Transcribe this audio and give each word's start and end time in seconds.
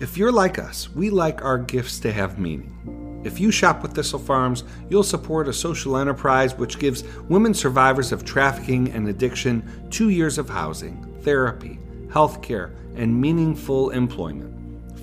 If 0.00 0.18
you're 0.18 0.32
like 0.32 0.58
us, 0.58 0.90
we 0.90 1.08
like 1.08 1.44
our 1.44 1.56
gifts 1.56 2.00
to 2.00 2.12
have 2.12 2.36
meaning. 2.36 3.22
If 3.24 3.38
you 3.38 3.52
shop 3.52 3.80
with 3.80 3.94
Thistle 3.94 4.18
Farms, 4.18 4.64
you'll 4.90 5.04
support 5.04 5.46
a 5.46 5.52
social 5.52 5.96
enterprise 5.96 6.56
which 6.56 6.80
gives 6.80 7.04
women 7.28 7.54
survivors 7.54 8.10
of 8.10 8.24
trafficking 8.24 8.90
and 8.90 9.06
addiction 9.06 9.88
two 9.90 10.08
years 10.08 10.36
of 10.36 10.48
housing, 10.48 11.00
therapy, 11.22 11.78
health 12.12 12.42
care, 12.42 12.72
and 12.96 13.20
meaningful 13.20 13.90
employment. 13.90 14.50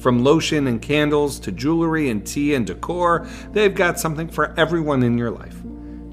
From 0.02 0.26
lotion 0.26 0.68
and 0.68 0.82
candles 0.82 1.40
to 1.40 1.54
jewelry 1.54 2.10
and 2.10 2.28
tea 2.28 2.54
and 2.56 2.68
decor, 2.68 3.26
they've 3.54 3.74
got 3.74 3.98
something 3.98 4.28
for 4.28 4.54
everyone 4.60 5.04
in 5.04 5.18
your 5.18 5.32
life. 5.32 5.56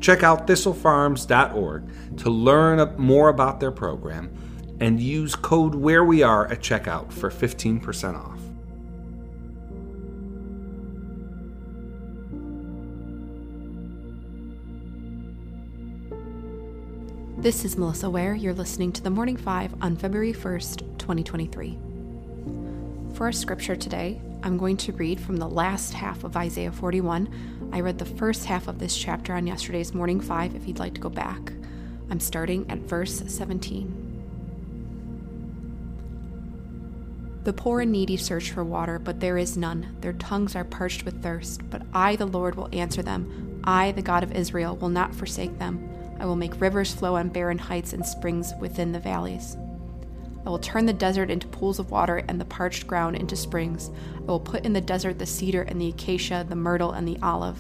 Check 0.01 0.23
out 0.23 0.47
thistlefarms.org 0.47 2.17
to 2.19 2.31
learn 2.31 2.95
more 2.97 3.29
about 3.29 3.59
their 3.59 3.73
program 3.73 4.31
and 4.79 5.01
use 5.01 5.35
code 5.35 5.75
WEARWEARE 5.75 6.53
at 6.53 6.61
checkout 6.61 7.13
for 7.13 7.29
15% 7.29 8.15
off. 8.15 8.38
This 17.41 17.65
is 17.65 17.79
Melissa 17.79 18.11
Wear. 18.11 18.35
You're 18.35 18.53
listening 18.53 18.91
to 18.91 19.01
the 19.01 19.11
Morning 19.11 19.37
Five 19.37 19.73
on 19.81 19.95
February 19.95 20.33
1st, 20.33 20.99
2023. 20.99 21.79
For 23.15 23.27
our 23.27 23.33
scripture 23.33 23.77
today, 23.77 24.21
I'm 24.43 24.59
going 24.59 24.77
to 24.79 24.93
read 24.95 25.21
from 25.21 25.37
the 25.37 25.49
last 25.49 25.95
half 25.95 26.25
of 26.25 26.37
Isaiah 26.37 26.73
41. 26.73 27.71
I 27.73 27.79
read 27.79 28.01
the 28.01 28.05
first 28.05 28.47
half 28.47 28.67
of 28.67 28.81
this 28.81 28.97
chapter 28.97 29.35
on 29.35 29.47
yesterday's 29.47 29.95
Morning 29.95 30.21
Five 30.21 30.57
if 30.57 30.67
you'd 30.67 30.81
like 30.81 30.95
to 30.95 31.01
go 31.01 31.11
back. 31.11 31.53
I'm 32.11 32.19
starting 32.19 32.69
at 32.69 32.79
verse 32.79 33.23
17. 33.25 34.05
The 37.45 37.53
poor 37.53 37.83
and 37.83 37.93
needy 37.93 38.17
search 38.17 38.51
for 38.51 38.65
water, 38.65 38.99
but 38.99 39.21
there 39.21 39.39
is 39.39 39.57
none. 39.57 39.95
Their 40.01 40.15
tongues 40.15 40.57
are 40.57 40.65
parched 40.65 41.05
with 41.05 41.23
thirst. 41.23 41.71
But 41.71 41.83
I, 41.95 42.17
the 42.17 42.27
Lord, 42.27 42.57
will 42.57 42.69
answer 42.73 43.01
them. 43.01 43.61
I, 43.63 43.93
the 43.93 44.03
God 44.03 44.25
of 44.25 44.33
Israel, 44.33 44.75
will 44.75 44.89
not 44.89 45.15
forsake 45.15 45.61
them. 45.61 45.98
I 46.21 46.27
will 46.27 46.37
make 46.37 46.61
rivers 46.61 46.93
flow 46.93 47.17
on 47.17 47.29
barren 47.29 47.59
heights 47.59 47.93
and 47.93 48.05
springs 48.05 48.53
within 48.61 48.93
the 48.93 49.01
valleys. 49.01 49.57
I 50.47 50.51
will 50.51 50.59
turn 50.59 50.87
the 50.87 50.93
desert 50.93 51.31
into 51.31 51.47
pools 51.49 51.79
of 51.79 51.91
water 51.91 52.23
and 52.29 52.41
the 52.41 52.45
parched 52.45 52.87
ground 52.87 53.17
into 53.17 53.37
springs. 53.37 53.91
I 54.17 54.23
will 54.23 54.41
put 54.41 54.65
in 54.65 54.73
the 54.73 54.81
desert 54.81 55.19
the 55.19 55.27
cedar 55.27 55.63
and 55.63 55.81
the 55.81 55.91
acacia, 55.91 56.47
the 56.49 56.57
myrtle 56.57 56.93
and 56.93 57.07
the 57.07 57.19
olive. 57.23 57.59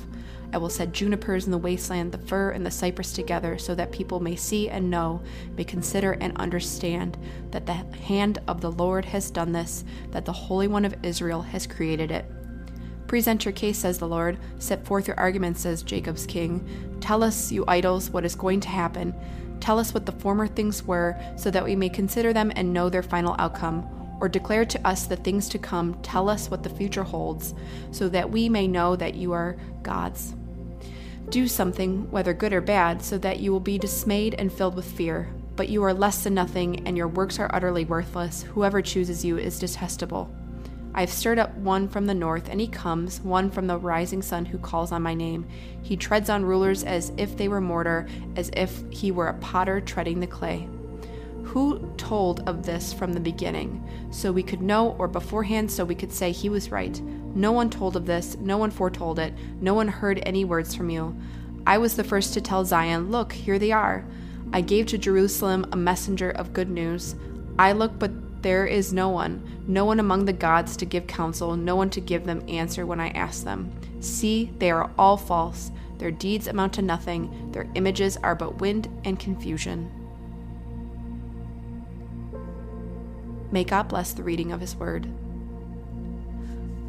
I 0.53 0.59
will 0.59 0.71
set 0.71 0.93
junipers 0.93 1.45
in 1.45 1.53
the 1.53 1.59
wasteland, 1.59 2.13
the 2.13 2.19
fir 2.19 2.51
and 2.53 2.65
the 2.65 2.71
cypress 2.71 3.13
together, 3.13 3.59
so 3.59 3.75
that 3.75 3.93
people 3.93 4.21
may 4.21 4.37
see 4.37 4.71
and 4.71 4.91
know, 4.91 5.23
may 5.57 5.65
consider 5.65 6.13
and 6.13 6.35
understand 6.39 7.19
that 7.51 7.67
the 7.67 7.75
hand 7.75 8.39
of 8.49 8.63
the 8.63 8.73
Lord 8.73 9.05
has 9.05 9.31
done 9.31 9.53
this, 9.53 9.85
that 10.11 10.25
the 10.25 10.33
Holy 10.33 10.67
One 10.67 10.87
of 10.87 10.95
Israel 11.03 11.43
has 11.43 11.67
created 11.67 12.11
it. 12.11 12.25
Present 13.09 13.47
your 13.47 13.53
case, 13.53 13.79
says 13.79 13.99
the 13.99 14.07
Lord. 14.07 14.39
Set 14.59 14.85
forth 14.85 15.09
your 15.09 15.19
arguments, 15.19 15.63
says 15.63 15.83
Jacob's 15.83 16.27
king. 16.27 16.99
Tell 17.01 17.25
us, 17.25 17.51
you 17.51 17.65
idols, 17.67 18.11
what 18.11 18.27
is 18.27 18.35
going 18.35 18.61
to 18.61 18.69
happen. 18.69 19.15
Tell 19.61 19.79
us 19.79 19.95
what 19.95 20.05
the 20.05 20.13
former 20.13 20.47
things 20.47 20.83
were, 20.85 21.19
so 21.35 21.51
that 21.51 21.65
we 21.65 21.75
may 21.75 21.89
consider 21.89 22.35
them 22.35 22.53
and 22.55 22.71
know 22.71 22.91
their 22.91 23.03
final 23.03 23.35
outcome. 23.39 23.89
Or 24.21 24.29
declare 24.29 24.67
to 24.67 24.87
us 24.87 25.07
the 25.07 25.17
things 25.17 25.49
to 25.49 25.59
come. 25.59 25.95
Tell 26.03 26.29
us 26.29 26.51
what 26.51 26.63
the 26.63 26.69
future 26.69 27.03
holds, 27.03 27.55
so 27.93 28.11
that 28.11 28.31
we 28.31 28.51
may 28.51 28.69
know 28.69 28.95
that 28.95 29.15
you 29.15 29.33
are 29.33 29.57
God's. 29.83 30.35
Do 31.31 31.49
something, 31.49 32.11
whether 32.11 32.35
good 32.35 32.53
or 32.53 32.61
bad, 32.61 33.03
so 33.03 33.17
that 33.19 33.41
you 33.41 33.53
will 33.53 33.61
be 33.61 33.79
dismayed 33.79 34.35
and 34.35 34.53
filled 34.53 34.77
with 34.77 34.85
fear. 34.85 35.33
But 35.57 35.71
you 35.71 35.83
are 35.85 35.95
less 35.95 36.25
than 36.25 36.35
nothing, 36.35 36.87
and 36.87 36.95
your 36.95 37.09
works 37.09 37.39
are 37.39 37.51
utterly 37.55 37.87
worthless. 37.87 38.43
Whoever 38.43 38.83
chooses 38.83 39.25
you 39.25 39.39
is 39.39 39.59
detestable. 39.59 40.31
I 40.95 41.01
have 41.01 41.11
stirred 41.11 41.39
up 41.39 41.55
one 41.57 41.89
from 41.89 42.07
the 42.07 42.15
north, 42.15 42.49
and 42.49 42.61
he 42.61 42.67
comes, 42.67 43.21
one 43.21 43.51
from 43.51 43.67
the 43.67 43.79
rising 43.79 44.23
sun 44.23 44.47
who 44.47 44.59
calls 44.59 44.91
on 44.91 45.03
my 45.03 45.15
name. 45.15 45.47
He 45.83 45.97
treads 45.97 46.31
on 46.31 46.45
rulers 46.45 46.83
as 46.83 47.13
if 47.17 47.37
they 47.37 47.49
were 47.49 47.61
mortar, 47.61 48.09
as 48.37 48.51
if 48.55 48.83
he 48.91 49.11
were 49.11 49.29
a 49.29 49.35
potter 49.35 49.81
treading 49.81 50.21
the 50.21 50.27
clay. 50.27 50.69
Who 51.45 51.93
told 51.97 52.47
of 52.49 52.65
this 52.65 52.93
from 52.93 53.13
the 53.13 53.21
beginning, 53.21 53.87
so 54.11 54.33
we 54.33 54.43
could 54.43 54.61
know, 54.61 54.97
or 54.99 55.09
beforehand, 55.09 55.71
so 55.71 55.85
we 55.85 55.95
could 55.95 56.13
say 56.13 56.33
he 56.33 56.49
was 56.49 56.71
right? 56.71 57.01
No 57.35 57.53
one 57.53 57.71
told 57.71 57.97
of 57.97 58.07
this, 58.07 58.37
no 58.39 58.59
one 58.59 58.71
foretold 58.71 59.19
it, 59.19 59.35
no 59.61 59.75
one 59.75 59.89
heard 59.89 60.23
any 60.25 60.45
words 60.45 60.75
from 60.75 60.91
you. 60.91 61.17
I 61.67 61.79
was 61.79 61.97
the 61.97 62.05
first 62.05 62.35
to 62.35 62.41
tell 62.41 62.65
Zion, 62.65 63.11
Look, 63.11 63.33
here 63.33 63.59
they 63.59 63.73
are. 63.73 64.05
I 64.53 64.63
gave 64.63 64.87
to 64.87 64.99
Jerusalem 64.99 65.67
a 65.71 65.77
messenger 65.77 66.31
of 66.31 66.55
good 66.55 66.71
news. 66.71 67.15
I 67.59 67.73
look, 67.73 67.99
but 67.99 68.11
there 68.43 68.67
is 68.67 68.93
no 68.93 69.09
one, 69.09 69.65
no 69.67 69.85
one 69.85 69.99
among 69.99 70.25
the 70.25 70.33
gods 70.33 70.77
to 70.77 70.85
give 70.85 71.07
counsel, 71.07 71.57
no 71.57 71.75
one 71.75 71.91
to 71.91 72.01
give 72.01 72.25
them 72.25 72.45
answer 72.49 72.87
when 72.87 73.01
I 73.01 73.09
ask 73.09 73.45
them. 73.45 73.73
See, 74.01 74.53
they 74.59 74.71
are 74.71 74.91
all 74.97 75.17
false. 75.17 75.73
Their 75.99 76.13
deeds 76.13 76.47
amount 76.47 76.75
to 76.75 76.83
nothing, 76.83 77.51
their 77.51 77.69
images 77.75 78.17
are 78.19 78.37
but 78.37 78.61
wind 78.61 78.89
and 79.05 79.19
confusion. 79.19 79.91
May 83.51 83.65
God 83.65 83.89
bless 83.89 84.13
the 84.13 84.23
reading 84.23 84.53
of 84.53 84.61
His 84.61 84.77
Word. 84.77 85.09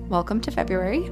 Welcome 0.10 0.42
to 0.42 0.52
February. 0.52 1.10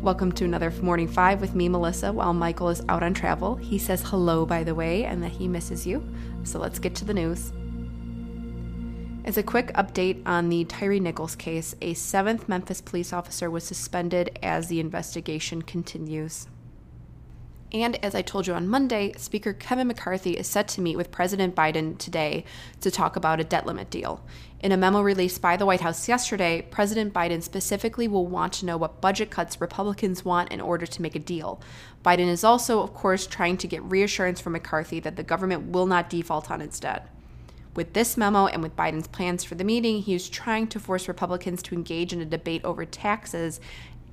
Welcome 0.00 0.32
to 0.32 0.44
another 0.44 0.70
Morning 0.70 1.08
Five 1.08 1.40
with 1.40 1.54
me, 1.54 1.68
Melissa, 1.68 2.12
while 2.12 2.32
Michael 2.32 2.68
is 2.70 2.82
out 2.88 3.02
on 3.02 3.12
travel. 3.12 3.56
He 3.56 3.78
says 3.78 4.02
hello, 4.02 4.46
by 4.46 4.62
the 4.62 4.74
way, 4.74 5.04
and 5.04 5.22
that 5.22 5.32
he 5.32 5.48
misses 5.48 5.86
you. 5.86 6.06
So 6.44 6.58
let's 6.58 6.78
get 6.78 6.94
to 6.96 7.04
the 7.04 7.14
news. 7.14 7.52
As 9.26 9.36
a 9.36 9.42
quick 9.42 9.72
update 9.72 10.22
on 10.24 10.50
the 10.50 10.62
Tyre 10.66 11.00
Nichols 11.00 11.34
case, 11.34 11.74
a 11.82 11.94
seventh 11.94 12.48
Memphis 12.48 12.80
police 12.80 13.12
officer 13.12 13.50
was 13.50 13.64
suspended 13.64 14.38
as 14.40 14.68
the 14.68 14.78
investigation 14.78 15.62
continues. 15.62 16.46
And 17.72 18.02
as 18.04 18.14
I 18.14 18.22
told 18.22 18.46
you 18.46 18.54
on 18.54 18.68
Monday, 18.68 19.14
Speaker 19.16 19.52
Kevin 19.52 19.88
McCarthy 19.88 20.36
is 20.36 20.46
set 20.46 20.68
to 20.68 20.80
meet 20.80 20.96
with 20.96 21.10
President 21.10 21.56
Biden 21.56 21.98
today 21.98 22.44
to 22.80 22.90
talk 22.92 23.16
about 23.16 23.40
a 23.40 23.44
debt 23.44 23.66
limit 23.66 23.90
deal. 23.90 24.24
In 24.60 24.70
a 24.70 24.76
memo 24.76 25.00
released 25.00 25.42
by 25.42 25.56
the 25.56 25.66
White 25.66 25.80
House 25.80 26.08
yesterday, 26.08 26.62
President 26.62 27.12
Biden 27.12 27.42
specifically 27.42 28.06
will 28.06 28.28
want 28.28 28.52
to 28.52 28.64
know 28.64 28.76
what 28.76 29.00
budget 29.00 29.32
cuts 29.32 29.60
Republicans 29.60 30.24
want 30.24 30.52
in 30.52 30.60
order 30.60 30.86
to 30.86 31.02
make 31.02 31.16
a 31.16 31.18
deal. 31.18 31.60
Biden 32.04 32.28
is 32.28 32.44
also, 32.44 32.80
of 32.80 32.94
course, 32.94 33.26
trying 33.26 33.56
to 33.56 33.66
get 33.66 33.82
reassurance 33.82 34.40
from 34.40 34.52
McCarthy 34.52 35.00
that 35.00 35.16
the 35.16 35.24
government 35.24 35.72
will 35.72 35.86
not 35.86 36.08
default 36.08 36.48
on 36.48 36.60
its 36.60 36.78
debt. 36.78 37.08
With 37.76 37.92
this 37.92 38.16
memo 38.16 38.46
and 38.46 38.62
with 38.62 38.74
Biden's 38.74 39.06
plans 39.06 39.44
for 39.44 39.54
the 39.54 39.62
meeting, 39.62 40.00
he 40.00 40.14
is 40.14 40.30
trying 40.30 40.66
to 40.68 40.80
force 40.80 41.08
Republicans 41.08 41.62
to 41.64 41.74
engage 41.74 42.14
in 42.14 42.22
a 42.22 42.24
debate 42.24 42.64
over 42.64 42.86
taxes 42.86 43.60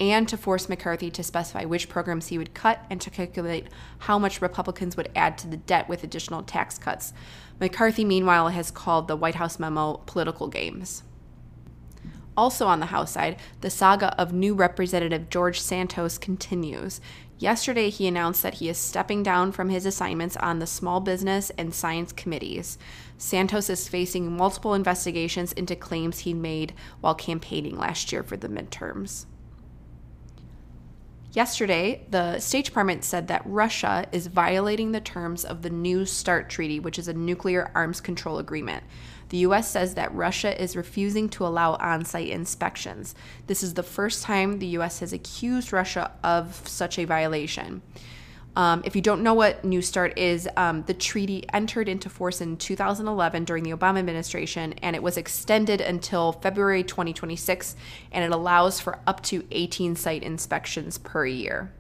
and 0.02 0.28
to 0.28 0.36
force 0.36 0.68
McCarthy 0.68 1.10
to 1.12 1.24
specify 1.24 1.64
which 1.64 1.88
programs 1.88 2.28
he 2.28 2.38
would 2.38 2.54
cut 2.54 2.86
and 2.90 3.00
to 3.00 3.10
calculate 3.10 3.68
how 4.00 4.20
much 4.20 4.42
Republicans 4.42 4.98
would 4.98 5.10
add 5.16 5.38
to 5.38 5.48
the 5.48 5.56
debt 5.56 5.88
with 5.88 6.04
additional 6.04 6.44
tax 6.44 6.78
cuts. 6.78 7.14
McCarthy, 7.62 8.04
meanwhile, 8.04 8.50
has 8.50 8.70
called 8.70 9.08
the 9.08 9.16
White 9.16 9.36
House 9.36 9.58
memo 9.58 10.02
political 10.08 10.50
games. 10.50 11.04
Also 12.36 12.68
on 12.68 12.82
the 12.82 12.88
House 12.88 13.12
side, 13.12 13.38
the 13.62 13.70
saga 13.70 14.20
of 14.20 14.34
new 14.34 14.54
Representative 14.54 15.30
George 15.30 15.62
Santos 15.62 16.18
continues. 16.18 17.00
Yesterday, 17.44 17.90
he 17.90 18.08
announced 18.08 18.42
that 18.44 18.54
he 18.54 18.70
is 18.70 18.78
stepping 18.78 19.22
down 19.22 19.52
from 19.52 19.68
his 19.68 19.86
assignments 19.86 20.38
on 20.38 20.60
the 20.60 20.66
Small 20.66 21.02
Business 21.02 21.50
and 21.58 21.76
Science 21.76 22.14
Committees. 22.14 22.78
Santos 23.18 23.70
is 23.70 23.90
facing 23.90 24.32
multiple 24.32 24.74
investigations 24.74 25.52
into 25.52 25.76
claims 25.76 26.20
he 26.20 26.34
made 26.34 26.72
while 27.02 27.14
campaigning 27.14 27.78
last 27.78 28.14
year 28.14 28.24
for 28.24 28.38
the 28.38 28.48
midterms. 28.48 29.26
Yesterday, 31.34 32.06
the 32.12 32.40
State 32.40 32.66
Department 32.66 33.04
said 33.04 33.28
that 33.28 33.42
Russia 33.44 34.06
is 34.12 34.28
violating 34.28 34.92
the 34.92 35.02
terms 35.02 35.44
of 35.44 35.64
the 35.64 35.70
New 35.72 36.06
START 36.06 36.48
Treaty, 36.48 36.80
which 36.80 37.00
is 37.00 37.08
a 37.08 37.14
nuclear 37.14 37.72
arms 37.74 38.00
control 38.00 38.38
agreement. 38.38 38.84
The 39.30 39.38
U.S. 39.38 39.72
says 39.72 39.96
that 39.96 40.14
Russia 40.14 40.62
is 40.62 40.76
refusing 40.76 41.28
to 41.30 41.48
allow 41.48 41.74
on 41.78 42.06
site 42.06 42.30
inspections. 42.30 43.16
This 43.48 43.64
is 43.64 43.74
the 43.74 43.82
first 43.82 44.22
time 44.22 44.60
the 44.60 44.68
U.S. 44.68 45.00
has 45.00 45.12
accused 45.12 45.74
Russia 45.74 46.12
of 46.24 46.62
such 46.68 47.00
a 47.00 47.06
violation. 47.06 47.82
Um, 48.56 48.84
if 48.86 48.96
you 48.96 49.02
don't 49.02 49.24
know 49.24 49.34
what 49.34 49.66
New 49.66 49.82
START 49.82 50.18
is, 50.18 50.48
um, 50.58 50.84
the 50.84 50.94
treaty 50.94 51.44
entered 51.52 51.90
into 51.90 52.08
force 52.08 52.40
in 52.40 52.58
2011 52.58 53.46
during 53.46 53.64
the 53.64 53.72
Obama 53.72 53.98
administration, 53.98 54.74
and 54.74 54.96
it 54.96 55.02
was 55.02 55.18
extended 55.18 55.82
until 55.82 56.34
February 56.34 56.84
2026, 56.84 57.76
and 58.12 58.24
it 58.24 58.32
allows 58.32 58.80
for 58.80 59.00
up 59.08 59.24
to 59.24 59.44
18 59.50 59.96
site 59.96 60.22
inspections 60.22 61.00
per 61.00 61.26
year. 61.26 61.72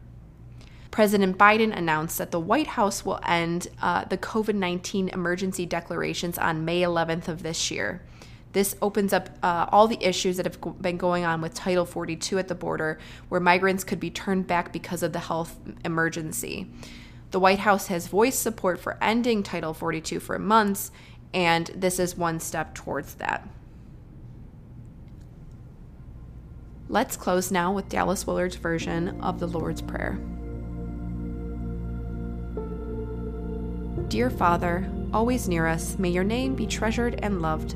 President 0.90 1.38
Biden 1.38 1.76
announced 1.76 2.18
that 2.18 2.32
the 2.32 2.40
White 2.40 2.68
House 2.68 3.06
will 3.06 3.20
end 3.26 3.68
uh, 3.82 4.06
the 4.06 4.18
COVID 4.18 4.56
19 4.56 5.10
emergency 5.10 5.66
declarations 5.66 6.38
on 6.38 6.66
May 6.66 6.82
11th 6.82 7.28
of 7.28 7.44
this 7.44 7.70
year. 7.70 8.02
This 8.54 8.76
opens 8.82 9.14
up 9.14 9.30
uh, 9.42 9.66
all 9.72 9.88
the 9.88 9.98
issues 10.00 10.38
that 10.38 10.46
have 10.46 10.82
been 10.82 10.98
going 10.98 11.26
on 11.26 11.42
with 11.42 11.56
Title 11.56 11.86
42 11.86 12.38
at 12.38 12.48
the 12.48 12.56
border, 12.56 13.00
where 13.28 13.42
migrants 13.42 13.84
could 13.84 14.00
be 14.00 14.12
turned 14.12 14.46
back 14.46 14.72
because 14.72 15.04
of 15.04 15.12
the 15.12 15.20
health 15.20 15.60
emergency. 15.84 16.70
The 17.32 17.40
White 17.40 17.60
House 17.60 17.88
has 17.88 18.08
voiced 18.08 18.42
support 18.42 18.80
for 18.80 18.98
ending 19.02 19.42
Title 19.42 19.74
42 19.74 20.20
for 20.20 20.38
months, 20.38 20.92
and 21.34 21.72
this 21.76 21.98
is 21.98 22.16
one 22.16 22.40
step 22.40 22.76
towards 22.76 23.16
that. 23.16 23.50
Let's 26.90 27.18
close 27.18 27.50
now 27.50 27.74
with 27.74 27.90
Dallas 27.90 28.28
Willard's 28.28 28.56
version 28.56 29.20
of 29.20 29.40
the 29.40 29.48
Lord's 29.48 29.82
Prayer. 29.82 30.20
Dear 34.10 34.30
Father, 34.30 34.88
always 35.12 35.48
near 35.48 35.66
us, 35.66 35.98
may 35.98 36.10
your 36.10 36.24
name 36.24 36.54
be 36.54 36.68
treasured 36.68 37.20
and 37.24 37.42
loved. 37.42 37.76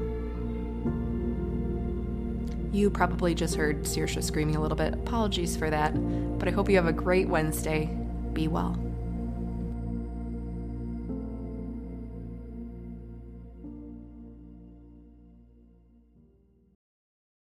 You 2.71 2.89
probably 2.89 3.35
just 3.35 3.55
heard 3.55 3.83
Saoirse 3.83 4.23
screaming 4.23 4.55
a 4.55 4.61
little 4.61 4.77
bit. 4.77 4.93
Apologies 4.93 5.57
for 5.57 5.69
that, 5.69 5.93
but 6.39 6.47
I 6.47 6.51
hope 6.51 6.69
you 6.69 6.77
have 6.77 6.87
a 6.87 6.93
great 6.93 7.27
Wednesday. 7.27 7.87
Be 8.33 8.47
well. 8.47 8.77